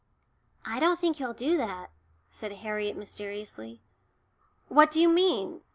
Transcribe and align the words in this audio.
"I 0.65 0.79
don't 0.79 0.99
think 0.99 1.17
he'll 1.17 1.35
do 1.35 1.57
that," 1.57 1.91
said 2.31 2.51
Harriet 2.53 2.97
mysteriously. 2.97 3.83
"What 4.67 4.89
do 4.89 4.99
you 4.99 5.09
mean? 5.09 5.61